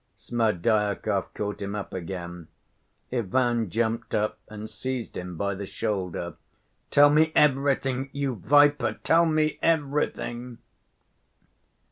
Smerdyakov 0.15 1.27
caught 1.35 1.61
him 1.61 1.75
up 1.75 1.93
again. 1.93 2.47
Ivan 3.13 3.69
jumped 3.69 4.15
up 4.15 4.39
and 4.47 4.67
seized 4.67 5.15
him 5.15 5.37
by 5.37 5.53
the 5.53 5.67
shoulder. 5.67 6.37
"Tell 6.89 7.11
me 7.11 7.31
everything, 7.35 8.09
you 8.11 8.33
viper! 8.43 8.97
Tell 9.03 9.27
me 9.27 9.59
everything!" 9.61 10.57